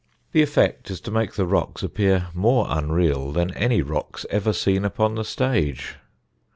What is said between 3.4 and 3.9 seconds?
any